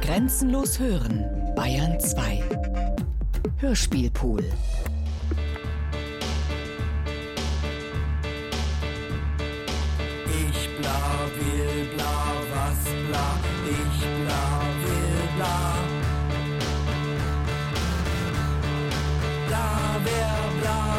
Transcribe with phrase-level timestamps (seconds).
[0.00, 1.24] Grenzenlos hören,
[1.54, 2.42] Bayern 2.
[3.58, 4.44] Hörspielpool.
[10.28, 11.00] Ich bla
[11.36, 15.58] will bla was bla, ich bla will bla.
[19.48, 20.95] Da wer bla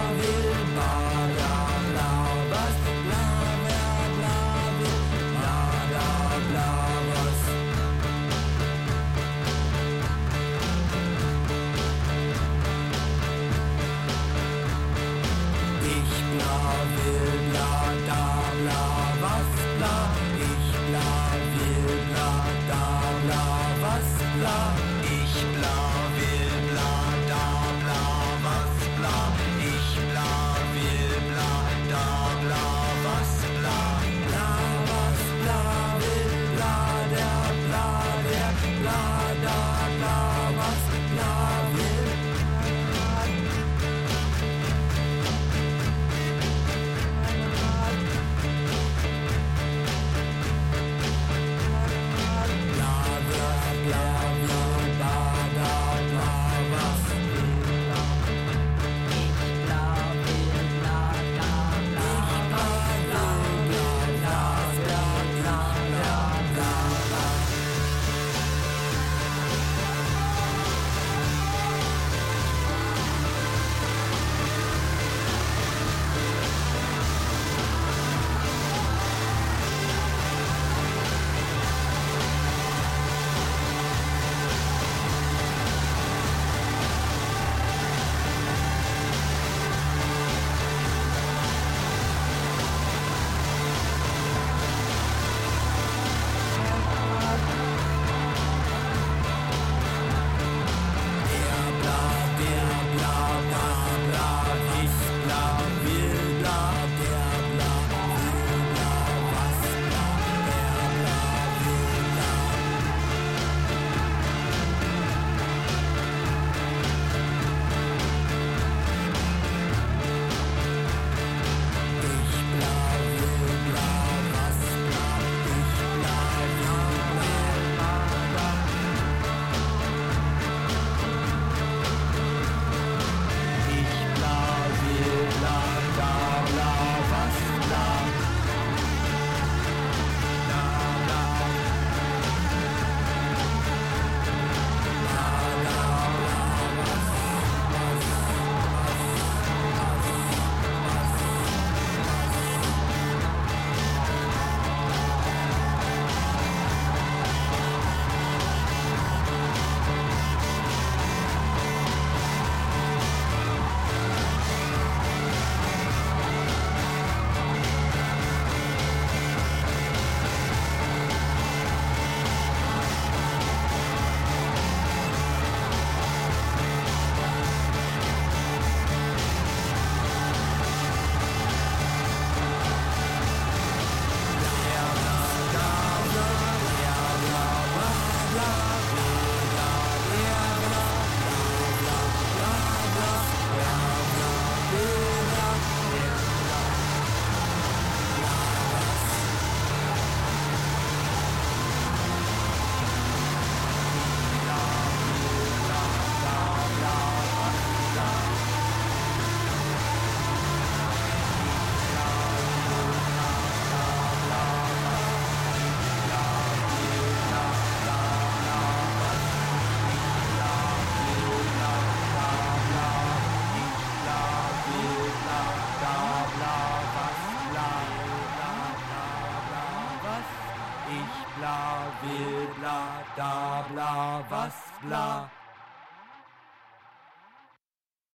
[230.89, 235.36] Ich bla, will bla, da bla, was bla.